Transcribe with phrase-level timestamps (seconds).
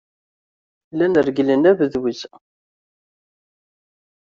[0.97, 2.19] Llan regglen abduz.